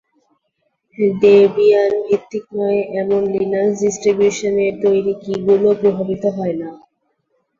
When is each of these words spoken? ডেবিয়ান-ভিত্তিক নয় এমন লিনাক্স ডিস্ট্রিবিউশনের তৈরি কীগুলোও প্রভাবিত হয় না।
ডেবিয়ান-ভিত্তিক 1.15 2.45
নয় 2.57 2.79
এমন 3.01 3.21
লিনাক্স 3.33 3.75
ডিস্ট্রিবিউশনের 3.81 4.73
তৈরি 4.83 5.13
কীগুলোও 5.23 5.79
প্রভাবিত 5.81 6.23
হয় 6.37 6.55
না। 6.61 6.69